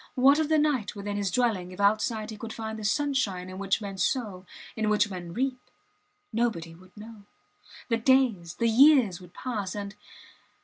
What 0.15 0.39
of 0.39 0.49
the 0.49 0.57
night 0.57 0.95
within 0.95 1.15
his 1.15 1.29
dwelling 1.29 1.71
if 1.71 1.79
outside 1.79 2.31
he 2.31 2.37
could 2.37 2.51
find 2.51 2.79
the 2.79 2.83
sunshine 2.83 3.49
in 3.49 3.59
which 3.59 3.81
men 3.83 3.99
sow, 3.99 4.47
in 4.75 4.89
which 4.89 5.11
men 5.11 5.31
reap! 5.31 5.61
Nobody 6.33 6.73
would 6.73 6.97
know. 6.97 7.25
The 7.87 7.97
days, 7.97 8.55
the 8.55 8.67
years 8.67 9.21
would 9.21 9.35
pass, 9.35 9.75
and 9.75 9.93